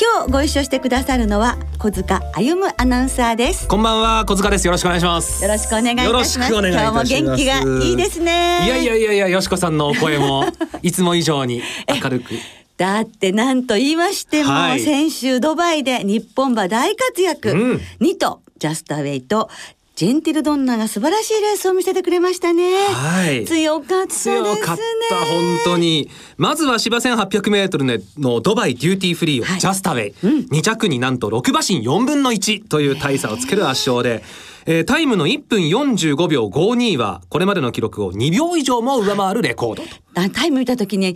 [0.00, 3.66] 今日ご一緒してくださるのは小塚歩アナウンサーです。
[3.66, 4.64] こんばんは小塚です。
[4.64, 5.42] よろしくお願いします。
[5.42, 6.52] よろしくお願いいたします。
[6.52, 8.60] よろしくお願い今日も元気がいいですね。
[8.64, 10.44] いやいやいやいやよしこさんのお声も
[10.82, 11.62] いつも以上に
[12.00, 12.34] 明るく。
[12.76, 14.80] だってなんと言いましても、はい。
[14.80, 17.80] 先週ドバイで日本馬大活躍、うん。
[18.00, 19.50] 2頭ジャスターウェイと
[19.98, 22.86] ジェンティルドンナが素晴らしいレースを見せてくれましたね。
[22.86, 23.44] はい。
[23.46, 24.36] 強かったですね。
[24.36, 26.08] 強かった本当に。
[26.36, 29.58] まずは芝 1800m のドバイデューティーフリーをはい。
[29.58, 34.22] ジャスタウェイ、2着になんと6馬身4分の1という大差をつける圧勝で、
[34.66, 39.88] えータイムの1分45秒52はこれまでの記録を2秒以上も上回るレコードと。
[40.14, 41.14] あタイム見た時にえ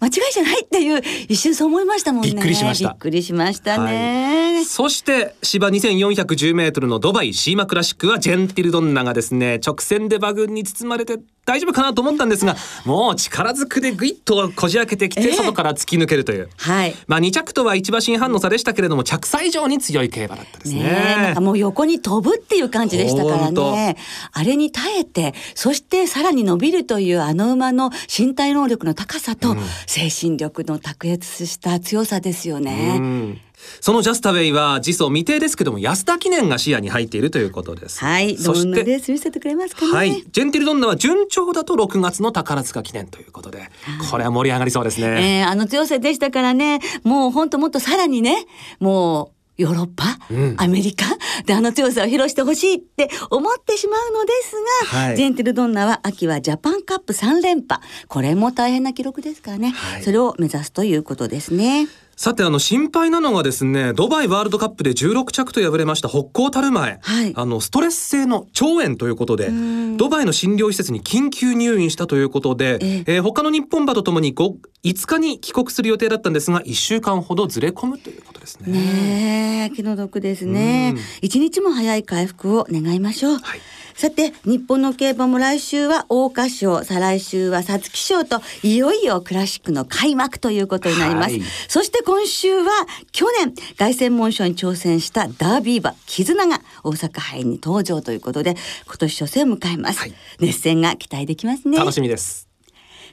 [0.00, 2.30] 間違いじゃないっていう一瞬そう思いましたもんね。
[2.30, 4.64] びっくりしましたびっくりしましたね。
[4.64, 16.94] そして芝 2410m のドバイシーマクラシックはジェンティルドンナがですね直線で馬群に包まれて大丈夫かなと思ったんですがもう力ずくでグイッとこじ開けてきええて外から突き抜けるという、はい。
[17.06, 23.96] まあ2着とは1馬身半の差でしたけれども着差以上に強い競馬だったですねなんかもう横に飛ぶっていう感じでしたからね。
[24.32, 32.96] あれに耐えて、そしてさらに伸びるというあの馬の身体能力の高さと、精神力の卓越した強さですよね。
[32.98, 33.40] うん
[33.80, 38.36] そのジャスタウェイは次走未定ですけども安田記念が視野に入っているということですはい。
[38.36, 39.92] どんなそしてレース見せてくれますかね。
[39.92, 43.70] はい、ジェンティルドンナは順調だと6月の宝塚記念ということで、
[44.10, 45.40] これは盛り上がりそうですね。
[45.40, 48.46] えーあの強さでしたからね、もう本当もっとさらにね、
[48.78, 51.04] もう、ヨーロッパ、うんアメリカ
[51.44, 54.56] であの強さを披露してほしいって思ってしまうのです
[54.92, 57.82] が、はいジェンティルドンナは秋はジャパンカップ3連覇。
[58.08, 59.70] これも大変な記録ですからね。
[59.70, 61.88] はいそれを目指すということですね。
[62.20, 74.54] さてあの心配なのがですねドバイワールドカップで16着と敗れました北高タルマエ、はいあのストレス性の腸炎ということでんドバイの診療施設に緊急入院したということで、ええー他の日本馬とともに 5,
[74.84, 78.72] 5日に帰国する予定だったんですが1週間ほどずれ込むということですね。
[78.72, 81.02] ねえ、気の毒ですねうん。
[81.22, 83.38] 一日も早い回復を願いましょう。
[83.38, 83.60] はい
[83.94, 91.32] さて、日本の競馬も来週は桜花賞、再来週は皐月賞と、いよいよクラシックの開幕ということになります。
[91.32, 92.70] はいそして今週は、
[93.12, 98.56] 去年、凱旋門賞に挑戦したダービー馬、絆が大阪杯に登場ということで、
[98.86, 100.00] 今年初戦を迎えます。
[100.00, 101.78] はい熱戦が期待できますね。
[101.78, 102.48] 楽しみです。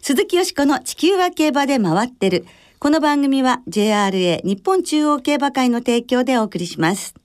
[0.02, 2.46] 鈴木よしこの地球は競馬で回ってる。
[2.80, 7.16] この番組は JRA 日本中央競馬会の提供でお送りします。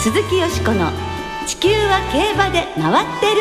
[0.00, 0.92] 鈴木よしこの
[1.44, 3.40] 地球は競馬で回ってる。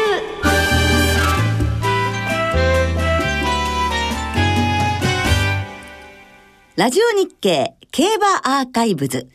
[6.76, 9.28] ラジオ日経競馬アーカイブズ。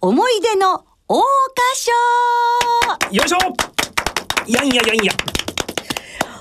[0.00, 1.24] 思い出の桜
[1.56, 1.74] 花
[3.00, 3.12] 賞。
[3.12, 3.38] よいしょ。
[4.46, 5.37] やんややんや。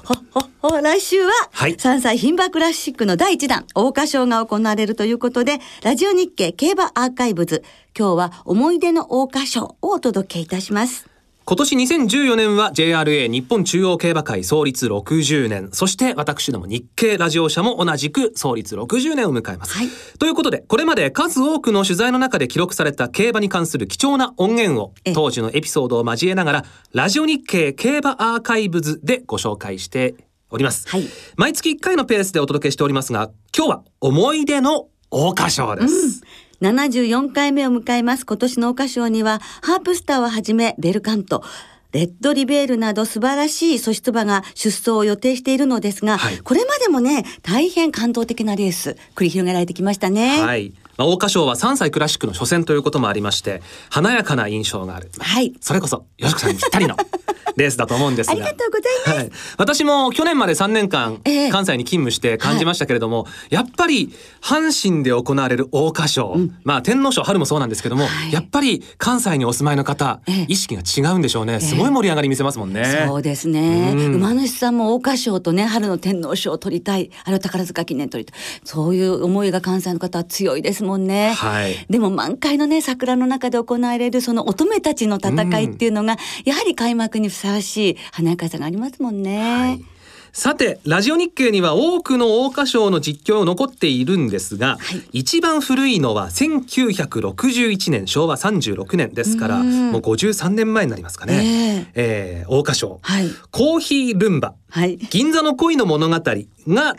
[0.07, 7.62] ほほほ来週は、はい3歳牝馬クラシックの第1弾、桜花賞が行われるということで、ラジオ日経競馬アーカイブズ、
[7.94, 11.16] 今日は思い出の桜花賞をお届けいたします。
[11.50, 15.69] 今年2014年は JRA 日本中央競馬会創立60年。
[15.72, 19.88] そして私ども日経ラジオ社も同じく創立60年を迎えます、はい。
[20.19, 30.16] ということでこれまで数多くの取材の中で記録された競馬に関する貴重な音源をえ当時のエピソードを交えながらラジオ日経競馬アーカイブズでご紹介して
[30.50, 31.06] おります、はい。
[31.38, 36.24] 毎月1回のペースでお届けしておりますが今日は思い出の桜花賞です、
[36.62, 41.44] 74回目を迎えます今年の桜花賞には、ハープスターをはじめ、ベルカント、
[41.91, 50.42] レッドリベールなど素晴らしい素質馬が出走を予定しているのですが、はいこれまでもね、大変感動的なレース、繰り広げられてきましたね。
[50.42, 50.74] はい。
[50.97, 55.09] まあ、桜花賞は3歳クラシックの初戦ということもありまして、華やかな印象がある。
[55.19, 55.53] はい。
[55.61, 56.95] それこそ、よしこさんにぴったりの
[57.55, 58.33] レースだと思うんですが。
[58.33, 59.17] ありがとうございます。
[59.17, 61.49] はい、私も去年まで3年間ええ。
[61.49, 68.31] 関西に勤務して感じましたけれども、やっぱり阪神で行われる桜花賞、まあ天皇賞春もそうなんですけども、はい。
[68.31, 70.45] やっぱり関西にお住まいの方、ええ。
[70.47, 71.59] 意識が違うんでしょうね。
[71.59, 73.05] すごい盛り上がり見せますもんね。
[73.07, 74.15] そうですね、うん。
[74.15, 77.09] 馬主さんも桜花賞とね春の天皇賞を取りたい。
[77.23, 78.39] あれを宝塚記念取りたい。
[78.63, 81.34] そういう思いが関西の方は強いですもんね。
[81.34, 89.39] はいでも満開のね桜の中で行われるその乙女たちの戦いっていうのが、やはり開幕にふさわしい華やかさがありますもんね。
[89.39, 89.96] はい
[90.38, 95.22] さてラジオ日経には多くの桜花賞の実況残っているんですが、はい。
[95.22, 99.92] 一番古いのは1961年昭和36年ですからうん。
[99.92, 102.45] もう53年前になりますかね、え。
[102.48, 103.31] ー桜花賞、はい。
[103.50, 104.54] コーヒールンバ。
[104.69, 104.98] はい。
[104.98, 106.22] 銀座の恋の物語が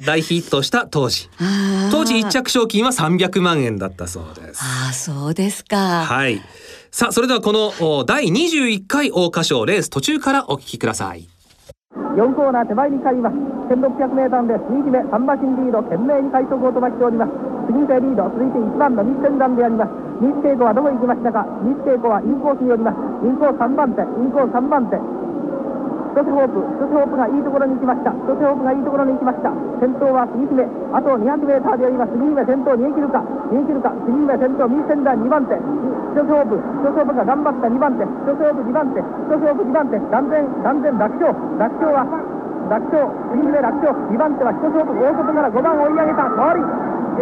[0.05, 1.31] 大ヒットした当時。
[1.93, 4.61] 当時一着賞金は300万円だったそうです。
[4.65, 6.05] ああそうですか。
[6.05, 6.43] はい。
[6.91, 11.29] さあそれではこのお第21回桜花賞レース途中からお聞きください
[12.17, 13.37] 4コーナー手前に帰ります。
[13.69, 15.83] 1600メーターで新姫3馬身リード。
[15.83, 17.33] 懸命に快速を飛ばしております。
[17.69, 18.25] 次手リード。
[18.31, 19.91] 続いて1番の日天山であります。
[20.21, 21.47] 日稽古はどこ行きましたか？
[21.63, 22.97] 日稽古はインコースによります。
[23.23, 24.03] インコース3番手。
[24.03, 24.97] インコース3番手。
[26.19, 28.11] 一つホープ一つホープがいいところに行きました。
[28.11, 29.55] 一つホープがいいところに行きました。
[29.79, 30.67] 先頭は杉姫。
[30.91, 33.23] あと200メーターであります杉姫先頭逃げ切るか。
[33.23, 33.95] 逃げ切るか。
[34.03, 35.55] 杉姫先頭右仙台2番手。
[35.55, 36.59] 一つホープ。
[36.59, 37.71] 一つホープが頑張った。
[37.71, 38.03] 2番手。
[38.03, 38.99] 一つホープ2番手。
[38.99, 40.03] 一つホープ2番手。
[40.11, 41.31] 断然断然楽勝。
[41.55, 42.03] 楽勝は
[42.67, 43.07] 楽勝。
[43.31, 43.95] 杉姫楽勝。
[44.11, 46.27] 2番手は一つホープ大外から5番追い上げた。
[46.35, 46.67] 通り。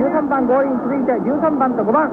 [0.00, 2.08] 13番合輪続いて13番と5番。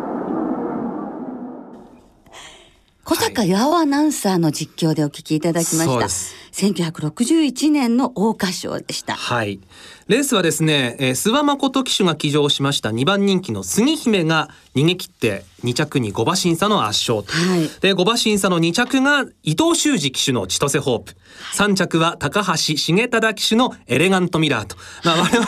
[3.06, 9.60] 小坂八尾アナウンサーの実況でお聞きいただきましたそうです1961年の桜花賞でしたはい。
[10.08, 17.34] レースはですね、えー、諏訪誠騎手が騎乗しました2番人気の杉姫が逃げ切って2着に5馬審査の圧勝と。
[17.34, 21.16] はいで、5馬審査の2着が伊藤修司騎手の千歳ホープ。
[21.56, 24.76] 3着は高橋重忠騎手のエレガントミラーと。
[25.04, 25.48] まあ 我々、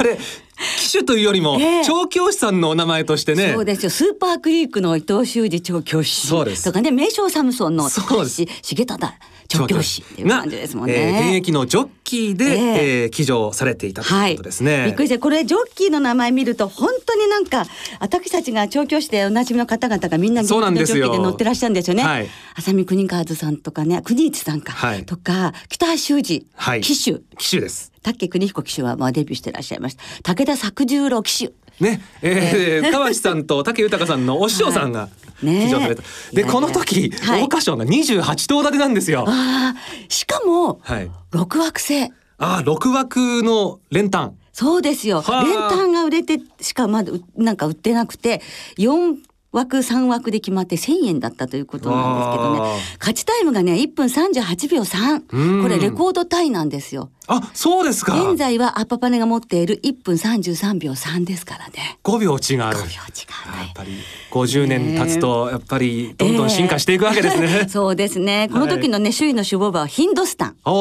[0.78, 3.54] 騎手というよりもええ、調教師さんのお名前としてね。
[3.54, 3.90] そうですよ。
[3.90, 6.64] スーパークリークの伊藤修司調教師そうです。
[6.64, 8.42] とかね名将サムソンの高橋そうです。
[8.64, 9.14] 重忠
[9.48, 11.36] 調教師っていう感じですもんがえー現ね。
[11.36, 13.02] 役のジョッキーで、ええ。
[13.04, 14.86] えー騎乗されていたということですね。
[14.88, 17.66] びっくりしてこれジョッキーの名前見ると本当になんか
[18.00, 22.04] 私たちが調教師でおなじみの方々がみんな現役のジョッキーで乗ってらっしゃるんですよね。
[22.04, 22.28] はい。
[22.56, 25.06] 浅見国和さんとかね国市さんか、はい。
[25.06, 26.82] とか北橋修司はい。
[26.82, 27.92] 騎手、騎手です。
[28.06, 30.04] 竹邦彦騎手はまあデビューしてらっしゃいました
[30.36, 31.54] 武田作十郎騎手
[31.84, 35.10] ね、えー、 川内さんと武豊さんのお師匠さんが
[35.42, 36.04] 騎乗された。
[36.32, 39.26] で、この時、はい桜花賞が28頭立てなんですよ。
[39.28, 39.76] ああ
[40.08, 41.12] しかもはい。
[41.34, 42.06] 6枠制
[42.38, 44.36] ああ、6枠の連単。
[44.54, 45.22] そうですよ。
[45.22, 48.42] はあ連単が売れてしかまだうなんか売ってなくて
[48.78, 49.18] 4
[49.56, 52.60] 枠3枠で決まって1,000円だったということなんですけどね
[53.00, 57.10] 勝ちタイムがね1分38秒うん3これレコードタイなんですよ。
[57.28, 58.14] あ、そうですか。
[58.30, 61.98] 現在はアッパパネが持っている1分33秒3ですからね。
[62.04, 62.38] 5秒違う。
[62.38, 63.72] 5秒違うやっね。
[63.74, 63.98] ぱり
[64.32, 67.66] 50年経つとやっぱりどんどん進化していくわけですね。
[67.70, 68.48] そうですね。
[68.52, 70.56] この時のね、首位の首謀馬はヒンドスタン。
[70.66, 70.72] お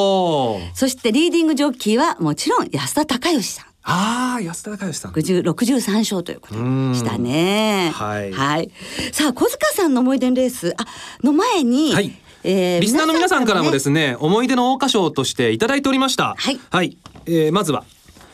[0.56, 0.60] お。
[0.74, 3.66] そしてリーディングジョッキーはもちろん安田隆義さん。
[3.86, 5.12] ああ、安田隆義さん。
[5.12, 6.60] 60 63勝ということで
[6.94, 7.92] したね。
[7.94, 8.70] はい
[9.12, 10.86] さあ小塚さんの思い出のレースあ
[11.22, 12.12] の前に、はい
[12.44, 16.34] えーリスナーの皆さんからもですねね、思い出の桜花賞としていただいておりました。
[16.38, 16.96] はい
[17.26, 17.84] えーまずは、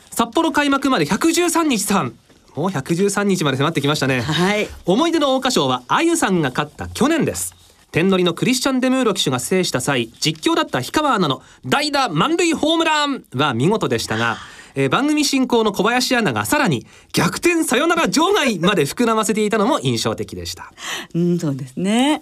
[0.09, 2.13] 札幌開幕まで113日さん。
[2.55, 4.21] もう113日まで迫ってきましたね。
[4.21, 7.55] はい思い出の桜花賞は、あゆさんが勝った去年です。
[7.91, 14.37] 天乗りのクリスチャン・デムーロ騎手が制した際、実況だった氷川アナの代打満塁ホームランは見事でしたが、
[14.75, 20.71] えー番組進行の小林アナがさらに逆転サヨナラ場外まで膨らませていたのも印象的でした。
[21.13, 22.21] うんそうですね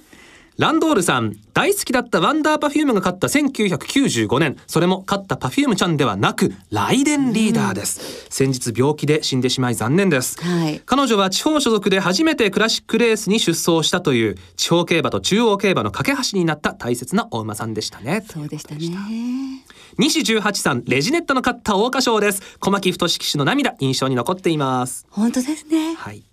[0.59, 4.57] ランドールさん大好きだったワンダーパフュームが勝った1995年。
[4.67, 10.81] それも勝ったパフュームちゃんではなくライデンリーダーです、先日病気で死んでしまい残念です、はい。
[10.85, 18.25] 彼女は地方所属で初めてクラシックレースに出走したという地方競馬と中央競馬の架け橋になった大切なお馬さんでしたね。
[18.29, 19.63] そうでしたね。
[19.97, 22.57] 西十八さんレジネッタの勝った桜花賞です。
[22.59, 25.07] 小牧太騎手の涙印象に残っています。
[25.09, 25.95] 本当ですね。
[25.95, 26.25] はい。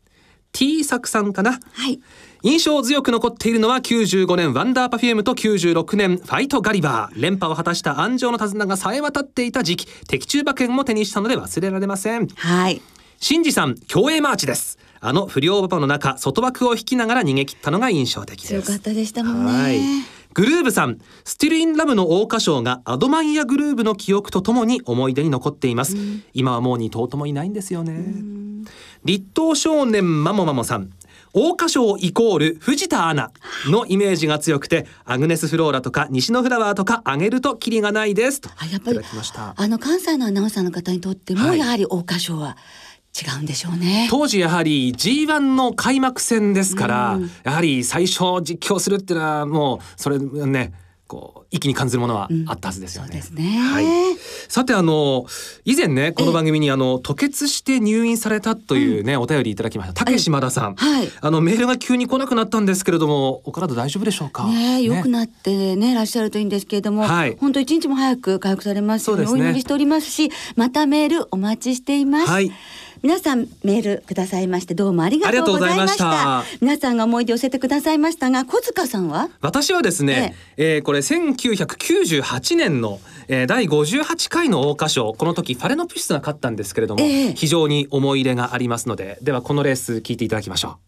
[0.51, 1.61] T 作さんかな？
[1.75, 2.01] はい
[2.47, 7.21] 印象強く残っているのは95年ワンダーパフュームと96年ファイトガリバー。
[7.21, 9.89] 連覇を果たした安城の手綱がさえ渡っていた時期。
[10.07, 12.29] 的中馬券も手にしたので忘れられません。
[12.29, 12.81] はい。
[13.19, 14.79] 新次さんキョウエイマーチです。
[15.01, 18.63] あの不良馬場の中大外枠を引きながら逃げ切ったのが印象的です。
[18.63, 19.81] 強かったでしたもんはい。
[19.81, 25.97] ねグルーヴさんスティルインラブの桜花賞がアドマイヤグルーヴの記憶とともに思い出に残っています、
[26.33, 28.05] 今はもう2頭ともいないんですよね。
[29.05, 30.91] 立東少年マモマモさん
[31.33, 33.31] 桜花賞イコール藤田アナ
[33.67, 38.49] のイメージが強くてアグネスフローラとかニシノフラワーとかあげるとキリがないですと。
[38.57, 39.55] あやっぱりいただきました。
[39.57, 41.59] あの関西のアナウンサーの方にとっても、はい。
[41.59, 42.57] やはり桜花賞は
[43.17, 44.09] 違うんでしょうね。
[44.11, 50.73] 当時やはり G1 の開幕戦ですから、やはり最初実況するっていうのはもうそれね
[51.07, 53.09] こう一気に感じるものはあったはずですよね。
[53.09, 53.59] そうですね。
[53.59, 53.85] はい。
[54.49, 55.27] さてあの
[55.65, 59.95] 以前ねこの番組にあの吐血して入院されたというね、お便りいただきました。
[59.95, 60.75] 竹島田さん。
[60.75, 61.09] はい。
[61.21, 64.47] あのメールが急に来なくなったんですけれどもお体大丈夫でしょうか？
[64.47, 67.37] ねえ良くなってねいらっしゃるといいんですけれども、はい。
[67.39, 72.51] 本当一日も早く回復されますようにお祈りしておりますしまたメールお待ちしています、はい
[73.03, 76.43] 皆さんメールくださいましてどうもありがとうございました。
[76.61, 79.29] 皆さんが思い出を寄せてくださいましたが小塚さんは？
[79.41, 87.33] 私はですね、えーこれ1998年の、えー第58回の桜花賞この時ファレノプシスが勝ったんですけれども、ええ。
[87.35, 90.79] 非常に思い入れがありますのでではこのレース聞いていただきましょ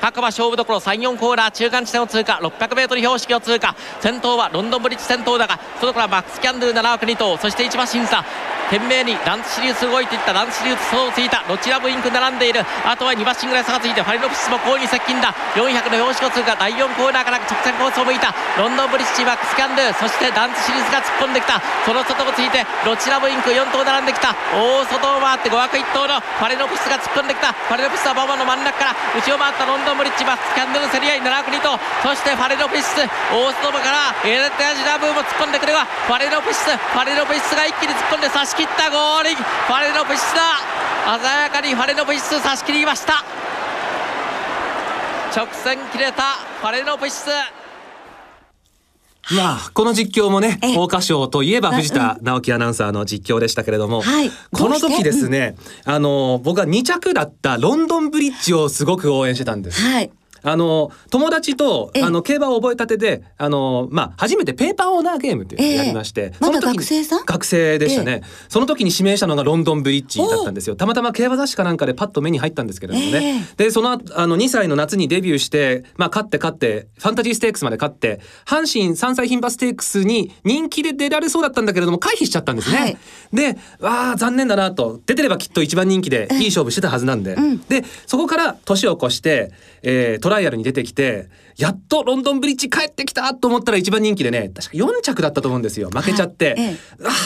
[0.00, 3.74] 各馬勝負どころ34コーナー中間地点を通過 600m 標識を通過。
[4.00, 8.24] 先頭はロンドンブリッジ先頭だが外からマックスキャンドゥ7枠2頭そして1馬審査
[8.66, 11.44] 懸命にランツシリウス動いていったランツシリウスそうついた。
[11.48, 12.66] ロチラブインク並んでいる。
[12.84, 18.34] あとは2馬身ぐらい差がついてファリノプシスも好に接近だ400の標識を通過第4コーナーから直線コースを向いた。
[18.58, 21.62] ロンドンブリッジマックスキャンドゥそしてランツシリウスが突っ込んできた。
[21.86, 24.34] その外をついてロチラブインク4頭並んできた。
[24.50, 27.54] 大外を回って5枠1頭のファリノプシスが突っ込んできた。
[27.54, 28.96] ファリノプシスは馬場の真ん中から。
[29.14, 39.30] 後ろ回ったロンドンブリッジマックスキャンドゥの競り合い7枠2頭そしてファレノプシス大外からエレテアジラブーも突っ込んでくるがファレノプシスファレノプシスが一気に突っ込んで差し切ったゴール。
[39.30, 40.40] インファレノプシスだ。
[41.20, 43.24] 鮮やかにファレノプシス差し切りました。
[45.36, 46.22] 直線切れた
[46.60, 47.28] ファレノプシス。
[47.28, 47.30] う。
[49.34, 50.70] まあこの実況もねええ。
[50.70, 54.30] 桜花賞といえば藤う田直樹アナウンサーの実況でしたけれども、はい。
[54.52, 59.82] この時ですね、あの僕は2着だったロンドンブリッジをすごく応援してたんです。
[59.82, 60.10] はい
[60.48, 62.02] あの友達とええ。
[62.04, 67.24] あの競馬を覚えたてであのまあ初めてペーパーオーナーゲームっていうのをやりまして、その時に学生さん？
[67.26, 70.76] 学生でしたね、その時に指名したのがロンドンブリッジだったんですよ。
[70.76, 82.96] たまたま競馬雑誌かなんかでパッと目に入ったんですけれどもね、でその後あの2歳の夏にデビューしてまあ勝って勝ってファンタジーステークスまで勝って阪神3歳牝馬ステークスに人気で出られそうだったんだけれども回避しちゃったんですね、はい。
[83.32, 85.00] でわあ残念だなと。
[85.06, 87.36] 出てればきっと一番人気でいい勝負してたはずなんで、
[87.68, 89.50] でそこから年を越して、
[89.82, 95.90] えートライアルに出てきてやっとロンドンブリッジ帰ってきたと思ったら一番人気でね確か4着だったと思うんですよ。
[95.90, 96.60] 負けちゃって、はい。
[96.60, 96.76] え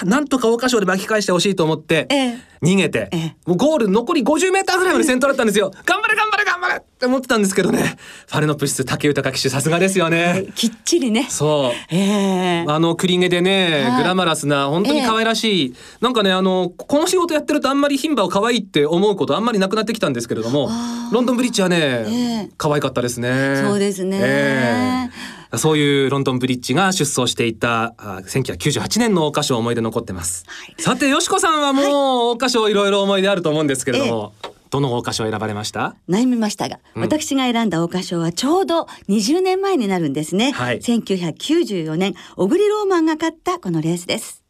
[0.03, 2.51] あなんとか桜花賞で巻き返してほしいと思って、ええ。
[2.63, 3.37] 逃げて、ええ。
[3.47, 5.71] もうゴール残り50メーターぐらいまで先頭だったんですよ。
[5.85, 7.97] 頑張れ頑張れ頑張れって思ってたんですけどね。
[8.29, 10.47] ファレノプシス竹豊騎手さすがですよね。
[10.55, 11.27] きっちりね。
[11.31, 11.95] そう。
[11.95, 12.65] ええ。
[12.69, 14.03] あの栗毛でね、はい。
[14.03, 20.69] グラマラスな本当に可愛らしい、なんかねあのこの仕事やってるとあんまり牝馬を可愛いって思うことあんまりなくなってきたんですけれども
[21.13, 22.13] ロンドンブリッジはね、え
[22.47, 22.51] え。
[22.59, 23.57] 可愛かったですね。
[23.65, 25.09] そうですねえ
[25.53, 25.59] え。
[25.59, 30.75] そういうロンドンブリッジが出走していたあ1998年の桜花賞思い出残ってます、はい。
[30.79, 34.33] さてよしこさんはもう桜花賞いろいろ思い出あると思うんですけれども、
[34.71, 35.97] どの桜花賞を選ばれました？
[36.09, 40.79] 悩みましたが、私が選んだ桜花賞はちょうど20年前になるんですね、はい。
[40.79, 44.45] 1994年小栗ローマンが勝ったこのレースです。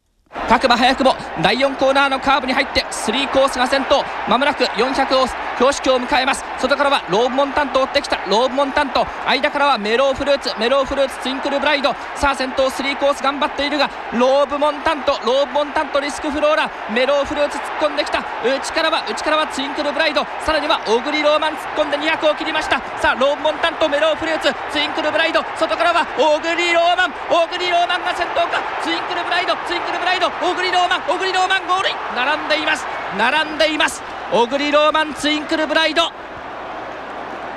[0.47, 5.25] 各馬早くも第4コーナーのカーブに入って3コースが先頭まもなく400を
[5.61, 6.43] 標識を迎えます。
[6.57, 8.17] 外からはローブモンタントを追ってきた。
[8.25, 9.05] ローブモンタント。
[9.27, 10.49] 間からはメローフルーツ。
[10.57, 11.93] メローフルーツツインクルブライド。
[12.15, 13.87] さあ先頭3コース頑張っているが
[14.17, 15.13] ローブモンタント。
[15.23, 18.25] ローブモンタントリスクフローラメローフルーツ突っ込んできた。
[18.43, 20.25] 内からは内からはツインクルブライド。
[20.41, 22.81] さらには小栗ローマン突っ込んで200を切りました。
[22.97, 24.49] さあローブモンタントメローフルーツ。
[24.71, 25.45] ツインクルブライド。
[25.61, 27.13] 外からは小栗ローマン。
[27.29, 28.57] 小栗ローマンが先頭か。
[28.81, 30.25] ツインクルブライドツインクルブライド。
[30.41, 31.95] 小栗ローマン小栗ローマンゴールイン。
[32.17, 32.87] 並んでいます。
[33.13, 34.01] 並んでいます。
[34.33, 36.03] 小栗ローマンツインクルブライド。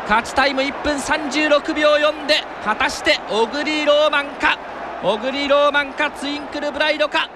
[0.09, 4.59] 勝ちタイム1分36秒4で果たして小栗ローマンか？
[5.01, 7.31] 小栗ローマンかツインクルブライドか？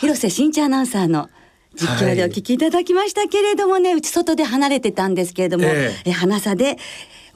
[0.00, 1.30] 広瀬真一アナウンサーの
[1.76, 6.78] 実況でお聞きいただきましたけれどもね、内外で離れてたんですけれども、ええ花差で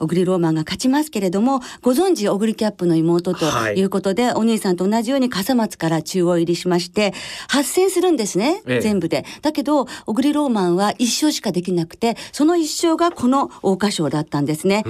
[0.01, 7.13] 小栗ローマンが勝ちますけれどもご存知小栗キャップの妹とはいいうことで、お兄さんと同じように笠松から中央入りしまして
[7.49, 9.25] 8戦するんですね、ええ全部で。
[9.41, 14.83] だけど小栗ローマンは1勝しかできなくてその1勝がこの桜花賞だったんですね。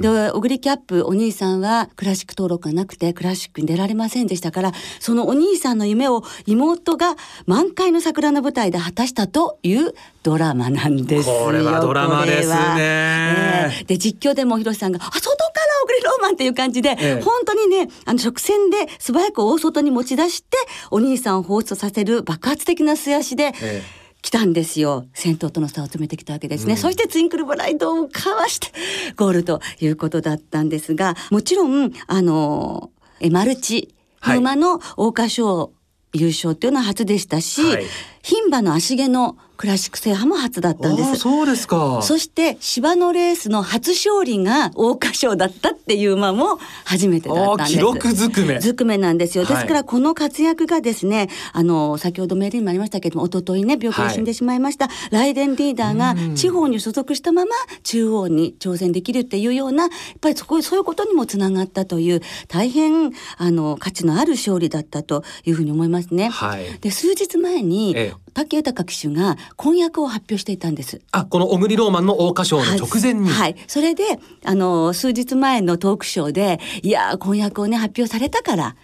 [0.00, 7.16] で小栗キャップお兄さんはクラシック登録がなくてクラシックに出られませんでしたからそのお兄さんの夢を妹が
[7.46, 9.94] 満開の桜の舞台で果たしたという
[10.24, 11.34] ドラマなんですよ。
[11.44, 12.56] これはドラマですね。
[12.78, 13.84] ええ。
[13.84, 15.50] で実況でも広瀬さんが「あ外から
[15.82, 17.20] 小栗ローマン」っていう感じで、ええ。
[17.20, 20.56] 本当にねあの直線で素早く大外に持ち出して
[20.90, 23.52] お兄さんを放出させる爆発的な素足で。
[23.60, 23.82] え
[24.22, 25.04] 来たんですよ。
[25.12, 28.68] 先頭との差を詰めてきたわけですね、そしてツインクルブライドをかわして
[29.16, 32.90] ゴールということだったんですがもちろんあの
[33.20, 35.72] えマルチの馬の桜花賞
[36.14, 37.84] 優勝っていうのは初でしたし、はい。
[38.22, 41.16] 牝馬の足毛のクラシック制覇も初だったんです。
[41.16, 42.00] そうですか。
[42.02, 47.72] そして芝のレースの初勝利が桜花賞だったっていう馬も初めてだったんです。
[47.72, 48.58] 記録ずくめ。
[48.58, 49.44] ずくめなんですよ。
[49.44, 66.28] はいですからこの活躍がですね、あの先ほどメールにもありましたけれども、一昨日ね病気で死んでしまいました、ライデンリーダーが地方に所属したまま中央に挑戦できるっていうようなやっぱりそこそういうことにもつながったという大変あの価値のある勝利だったというふうに思いますね。
[66.28, 66.64] はい。
[66.80, 71.00] で数日前に、ええ武豊騎手が婚約を発表していたんです。
[71.12, 73.28] あ、この小栗ローマンの桜花賞の直前に。
[73.28, 74.04] はい、はいそれで
[74.44, 78.76] あの数日前のトークショーでいやー婚約をね発表されたから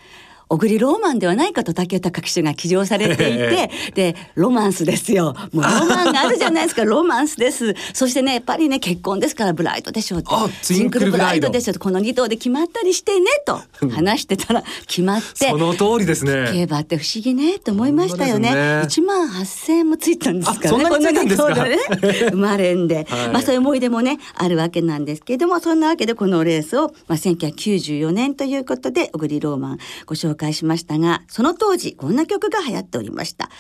[0.51, 5.35] 小栗ローマンではないかと竹豊騎手が騎乗されていてでロマンスですよ。
[5.53, 7.77] もうロマンがあるじゃないですかロマンスです。
[7.95, 10.29] そしてねやっぱりね結婚ですからブライドでしょうって。
[10.33, 13.61] あツインクルブライドでしょうこの2頭で決まったりしてねと。
[13.91, 16.51] 話してたら決まってその通りですね。
[16.53, 18.49] 競馬って不思議ねと思いましたよね。
[18.49, 20.67] 本当です一万八千円もついたんですからね。
[20.67, 21.45] あそんなについたんですか？
[21.45, 25.15] この二頭でね生まれんで、はいまあそういう思い出もねあるわけなんで。
[25.15, 26.15] すけれども、そんなわけで。
[26.15, 29.11] このレースをまあ1994年ということで。
[29.13, 33.51] 小栗ローマンご紹介しましたが、その当時こんな曲が流行っておりました。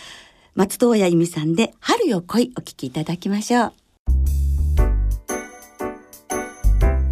[0.54, 3.72] 松任谷由実さんで春よ来いお聴きいただきましょう。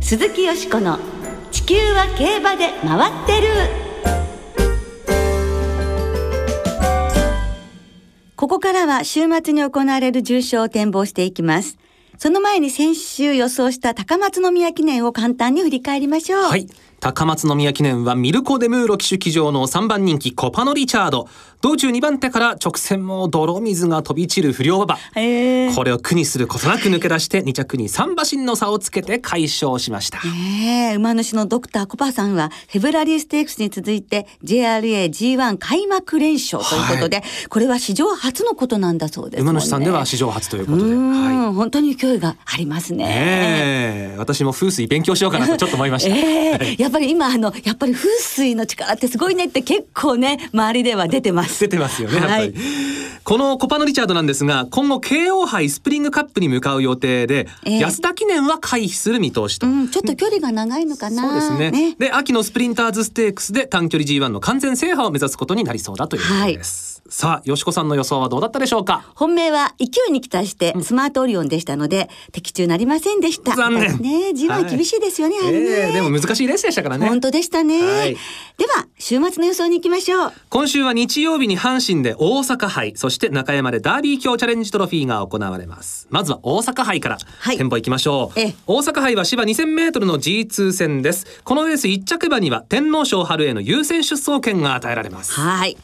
[0.00, 0.98] 鈴木よしこの
[1.50, 3.48] 地球は競馬で回ってる。
[8.36, 11.76] ここからは週末に行われる重賞を展望していきます。
[12.18, 16.42] その前に先週予想した高松宮記念を簡単に振り返りましょう。
[16.42, 16.68] はい。
[17.00, 21.28] 高松宮記念はミルコ・デムーロ騎手騎乗の3番人気コパノ・リチャード。
[21.60, 24.98] 道中2番手から直線も泥水が飛び散る不良馬場。
[25.14, 30.18] へーこれを苦にすることなく抜け出して2着に3馬身の差をつけて快勝しました。
[30.24, 39.50] ねえ馬主のドクターコパさんはフェブラリーステークスに続いて JRA G1 開幕連勝ということで、これは史上初のことなんだそうですね。
[39.50, 40.94] 馬主さんでは史上初ということで。
[40.94, 42.96] は本当に勢いがありますい。
[42.96, 43.04] ね。
[43.04, 43.14] ね
[44.14, 46.16] え、私も風水勉強しようかなとちょっと思いました。
[46.16, 51.60] ええやっぱり今あのやっぱり風水の力ってすごいねって結構ね周りでは出てます。
[51.60, 52.58] 出てますよね、やっぱはいり。
[53.24, 59.66] このコパノ・リチャードなんですが、今後 KO 杯スプリングカップに向かう予定で、ええ安田記念は回避する見通しと。
[59.66, 61.22] うん、ちょっと距離が長いのかな。
[61.22, 69.10] そうですねで秋のスプリンターズステークスで短距離 G1 の完全制覇を目指すことになりそうだということです、さあよしこさんの予想はどうだったでしょうか？
[69.14, 73.56] 本命は勢いに期待してスマートオリオンでしたので、的中なりませんでした。
[73.56, 73.98] 残念。
[73.98, 74.64] ね、G1 はい。
[74.66, 75.36] 厳しいですよね。
[75.42, 75.66] あれね。
[75.66, 77.08] ええでも難しいレースでしたからね。
[77.08, 77.80] 本当でしたね。
[77.80, 78.16] はい。
[78.56, 80.32] では週末の予想に行きましょう。
[80.50, 86.08] 今週は日曜日に阪神で大阪杯そして中山でダービー強チャレンジトロフィーが行われます。
[86.10, 87.56] まずは大阪杯からはい。
[87.56, 88.54] 展望いきましょう、ええ。
[88.66, 91.40] 大阪杯は芝 2000m の G2 戦です。
[91.44, 95.32] このレース1着馬には天皇賞春への優先出走権が与えられます。
[95.32, 95.76] はい。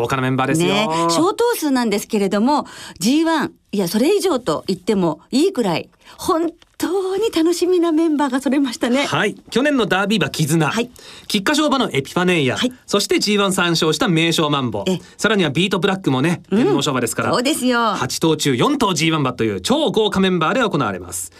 [0.00, 2.66] 豪華なメンバーですよ、ね、小頭数なんですけれども
[3.00, 9.06] G1 いやそれ以上と言ってもいいくらい本当に楽しみなメンバーがそれましたね。
[9.06, 9.34] はい。
[9.50, 10.90] 去年のダービー馬絆、はい。
[11.26, 12.72] 菊花賞馬のエピファネイア、はい。
[12.86, 17.78] そして G1 参勝した名将マンボえさらにはビートブラックもね天皇賞馬ですから、そうですよ。
[17.78, 21.32] 8頭中4頭 G1 馬という超豪華メンバーで行われます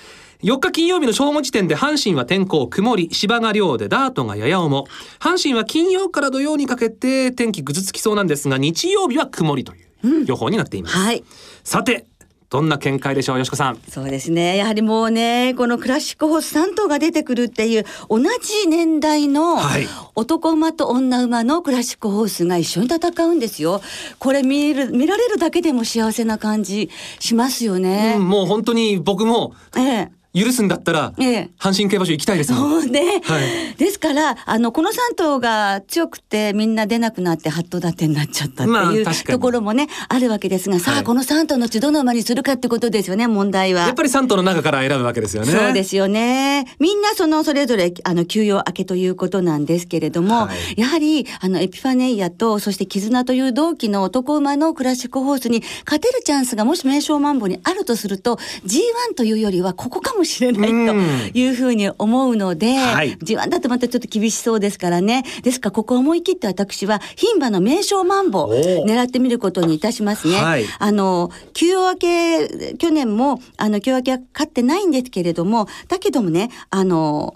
[0.42, 4.84] 4日金曜日の正午時点で阪神は天候曇り芝が涼でダートがやや重
[5.18, 11.24] 阪神は金曜から土曜にかけて天気ぐずつきそうなんですが日曜日は曇りという予報になっています、はい。
[11.64, 12.06] さて
[12.48, 13.78] どんな見解でしょうよしこさん？
[13.88, 14.56] そうですね。
[14.56, 23.80] やはりもうね、このクラシックホース3頭が出てくるっていう、同じ年代のはい男馬と女馬のクラシックホースが一緒に戦うんですよ。
[24.20, 28.16] これ見る、見られるだけでも幸せな感じしますようね。
[28.16, 30.12] んもう本当に僕もええ。
[30.36, 31.50] 許すんだったらええ。
[31.58, 33.74] 阪神競馬場行きたいですもんそうね、はい。
[33.76, 41.04] ですからあのこの3頭が強くてみんな出なくなって8頭立てになっちゃったっていうところもねあるわけですがさあ、はい。
[41.04, 43.82] この3頭のうちどの馬にするかってことですよね問題は。
[43.82, 45.50] やっぱり3頭の中から選ぶわけですよね。
[45.50, 46.66] そうですよね。
[46.78, 50.80] みんなそのそれぞれあの休養明けということなんですけれども、はい。
[50.80, 60.86] やはりあのエピファネイアとそして絆という同期の男馬のクラシックホースに勝てるチャンスがもし名称マンボにあるとすると G1 というよりはここかもしれないうん
[61.32, 65.24] というふうに思うので、はい G1 だとまたちょっと厳しそうですからね。
[65.42, 70.36] ですからここ思い切って私は牝馬の名称マンボおー狙ってみることにいたしますね。
[70.36, 77.34] はいあの休養明け去年もあの休養明けは勝ってないんですけれどもだけどもねあの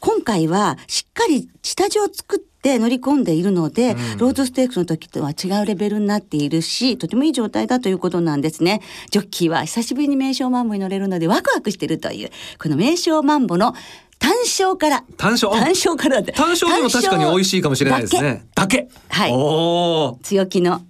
[0.00, 8.80] 今回はしっかり下地を作って乗り込んでいるので、ローズステークスの時とは違うレベルになっているしとてもいい状態だということなんですね。
[9.10, 13.74] ジョッキーは久しぶりに名称マンボに乗れるのでワクワクしているというこの名称マンボの
[14.18, 15.52] 単勝から単勝？
[15.52, 18.44] 単勝からで単勝でも確かに美味しいかもしれないですね。
[18.54, 18.88] だけ。
[19.08, 19.32] はい。
[19.32, 20.22] おー。
[20.22, 20.82] 強気の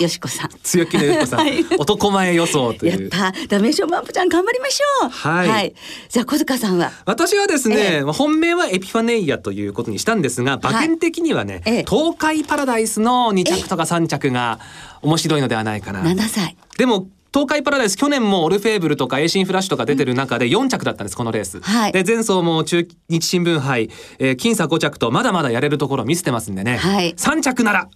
[0.00, 0.50] よしこさん。
[0.62, 1.64] 強気のよしこさん、はい。
[1.78, 3.10] 男前予想という。
[3.10, 3.46] やった。
[3.46, 5.08] ダメージョンマンプちゃん頑張りましょう。
[5.10, 5.74] はい。
[6.08, 6.92] じゃあ小塚さんは？
[7.06, 8.02] 私はですね、ええ。
[8.02, 11.84] 本命はエピファネイアということにしたんですが馬券的にはね、ええ。
[11.88, 14.60] 東海パラダイスの2着とか3着が
[15.02, 16.56] 面白いのではないかな、7歳。
[16.78, 21.92] でもトウカイパラダイス去年もオルフェーヴルとかエイシンフラッシュとか出てる中で4着だったんですこのレース、はい。
[21.92, 23.88] で前走も中日新聞杯、
[24.18, 27.14] えー、僅差5着とまだまだやれるところを見せてますんでね、はい。
[27.14, 27.88] 3着なら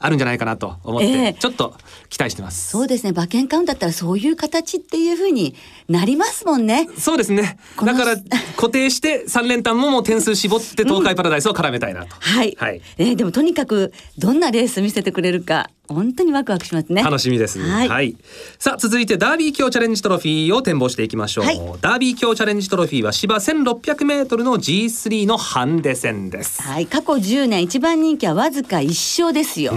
[0.00, 1.34] あるんじゃないかなと思って、ええ。
[1.34, 1.74] ちょっと
[2.08, 2.68] 期待してます。
[2.68, 3.10] そうですね。
[3.10, 5.56] 馬券買うんだったらそういう形っていう風に
[5.88, 6.88] なりますもんね。
[6.96, 7.58] そうですね。
[7.84, 8.16] だから
[8.56, 12.80] 固定して3連単ももう点数絞ってトウカイパラダイスを絡めたいなと、はい、はい。
[12.96, 17.58] えーでもとにかくどんなレース見せてくれるか本当にワクワクしますね楽しみです。
[17.58, 18.16] は、はいい
[18.58, 21.44] さあ続いてダービー強チャレンジトロフィーを展望していきましょう。
[21.44, 26.62] はいダービー強チャレンジトロフィーは芝1600メートルの G3 のハンデ戦です。
[26.62, 28.88] はい、過去10年一番人気はわずか1
[29.22, 29.72] 勝ですよ。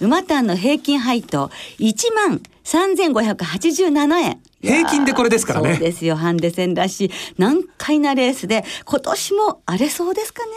[0.00, 4.40] 馬単の平均配当1万3587円。
[4.62, 10.50] 平均でこれですからねそうですよ、ハンデ戦らしい難解なレースで今年も荒れそうですかね。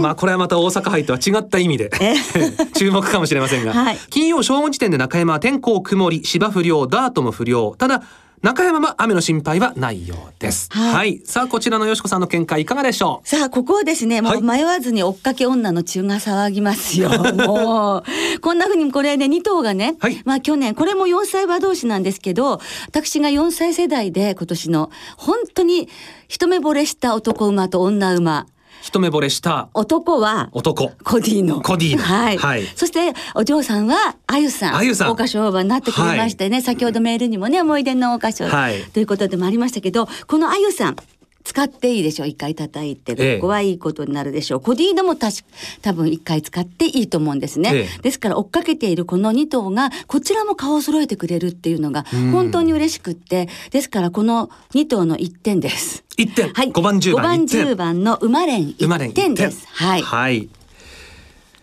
[0.00, 2.14] まあこれはまた大阪杯とは違った意味でえ
[2.78, 3.98] 注目かもしれませんが、はい。
[4.10, 7.74] 金曜正午時点で中山は天候曇り芝不良ダートも不良。
[7.76, 8.02] ただ
[8.42, 10.68] 中山は雨の心配はないようです。
[10.72, 11.12] は、はい。
[11.12, 13.28] いさあこちらのよしこさんの見解いかがでしょう？
[13.28, 14.38] さあ、ここはですね、もはい。
[14.40, 17.08] う迷わずに追っかけ女の血が騒ぎますよ。
[17.38, 20.20] もう、こんな風にこれね、2頭がね、はい。
[20.24, 25.88] まあ去年、これも4歳馬同士なんですけど、私が4歳世代で今年の、本当に
[26.26, 28.46] 一目惚れした男馬と女馬。
[28.82, 30.90] 一目惚れした男は、男。
[31.04, 31.62] コディの。
[31.62, 32.02] コディの。
[32.02, 32.36] はい。
[32.36, 32.66] はい。
[32.74, 34.76] そして、お嬢さんは、あゆさん。
[34.76, 35.08] あゆさん。
[35.08, 38.82] 桜花賞馬になってくれましてね、先ほどメールにもね、思い出の桜花賞、はい。
[38.92, 40.96] ということでもありましたけど、このあゆさん、
[41.44, 42.24] 使っていいでしょ？
[42.24, 44.60] う一回叩いて、ええここはいいことになるでしょう。
[44.60, 45.44] コディーノも確か
[45.82, 47.70] 多分一回使っていいと思うんですね。
[47.74, 56.04] ええですから追っかけているこの2頭がこちらも顔を揃えてくれるっていうのがうん本当に嬉しくって、ですからこの2頭の1点です。
[56.18, 56.70] 1点、はい。
[56.70, 59.66] 5番10 5番番1点10番の馬連1馬連一点です。
[59.68, 60.02] はい。
[60.02, 60.48] はい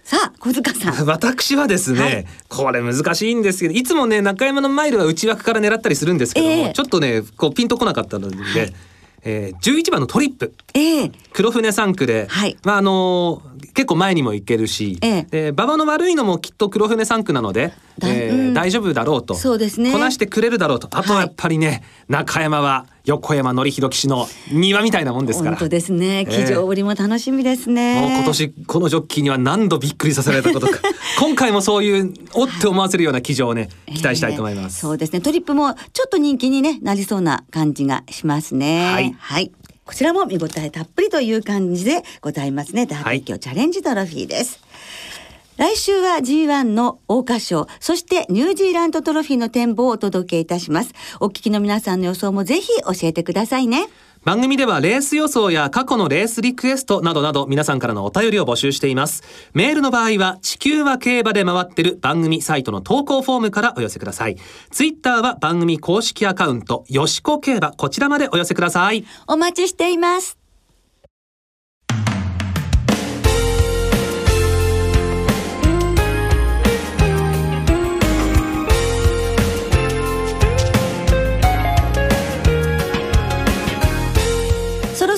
[0.04, 1.06] さあ小塚さん。
[1.06, 8.74] 私はですね、はいこれ難しいんですけどいつもね中山のマイルは内枠から狙ったりするんですけども、ええちょっとねこうピンとこなかったので、
[9.24, 10.54] えー、11番のトリップ。
[10.74, 11.12] ええ。
[11.34, 12.58] 黒船3区で、はい。
[12.64, 15.24] まああのー結構前にも行けるし、ええ。
[15.30, 18.54] で馬場の悪いのもきっと黒船3区なので、だえーうん。
[18.54, 19.36] 大丈夫だろうと。
[19.36, 19.92] そうですね。
[19.92, 20.90] こなしてくれるだろうと。
[20.92, 26.20] あとはやっぱりね、中山は横山典弘騎手の庭みたいなもんですから本当ですね。
[26.20, 28.02] ええ騎乗ぶりも楽しみですね。
[28.02, 30.80] もう今年このジョッキーには何度びっくりさせられたことか
[31.20, 35.22] 今回もそういうおって思わせるような騎乗をね期待したいと思います、えーそうですね。
[35.22, 39.16] トリップもちょっと人気に、ね、なりそうな感じがしますね。
[39.20, 39.52] はい
[39.86, 42.86] こちらも見応えたっぷりという感じでございますね。
[42.86, 44.60] ダービーチャレンジトロフィーです。
[45.60, 50.94] 来週は G1 の桜花賞、そしてニュージーランドトロフィーの展望をお届けいたします。
[51.20, 53.90] お聞きの皆さんの予想もぜひ教えてくださいね。
[54.24, 64.36] 番組ではレース予想や過去のレースリクエストなどなど皆さんからのお便りを募集していますメールの場合は地球は競馬で回ってる番組サイトの投稿フォームからお寄せください
[64.72, 70.39] ツイッターは番組公式アカウントよしこ競馬こちらまでお寄せくださいお待ちしています。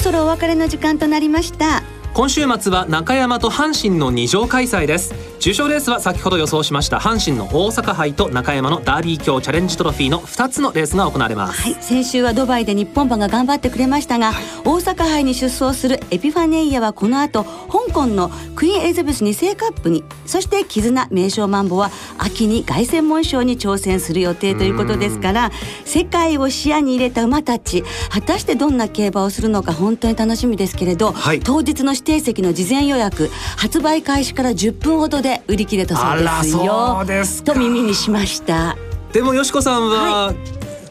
[0.02, 1.84] そろそろお別れの時間となりました。
[2.16, 11.64] 今週末は中山と阪神の二乗開催です重賞レースは先ほど予想しました阪神の大阪杯と中山のダービー強チャレンジトロフィーの2つのレースが行われます。
[11.64, 14.34] はい、先週はドバイで日本馬が頑張ってくれましたが、
[14.66, 25.52] 大阪杯に出走するエピファネイアはこの後香港のクイーンエリザベス2世カップにそして絆名将マンボは秋に凱旋門賞に挑戦する予定ということですから
[25.86, 31.40] 世界を視野に入れた馬たち果たしてどんな競馬をするのか本当に楽しみですけれど、はい。
[31.40, 37.04] 当日の指定席の事前予約発売開始から10分ほどで売り切れたそうですよ。
[37.06, 37.54] ですか。
[37.54, 38.76] と耳にしました。
[39.14, 40.34] でもよしこさんは、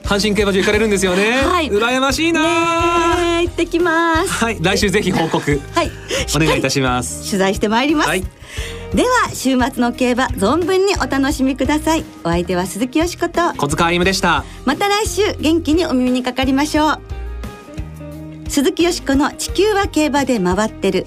[0.04, 1.70] 阪神競馬場行かれるんですよね、はい。
[1.70, 4.44] 羨ましいな、行ってきます。
[4.44, 5.60] はい来週ぜひ報告。
[5.74, 5.90] はい、
[6.34, 7.26] お願いいたします。
[7.26, 8.24] 取材してまいります、はい。
[8.94, 12.04] では週末の競馬存分にお楽しみください。
[12.24, 13.52] お相手は鈴木よしこと。
[13.56, 14.44] 小塚歩夢でした。
[14.64, 17.00] また来週元気にお耳にかかりましょう。
[18.48, 21.06] 鈴木よしこの地球は競馬で回ってる